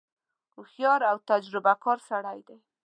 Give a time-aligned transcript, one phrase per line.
[0.53, 2.59] هوښیار او تجربه کار سړی دی.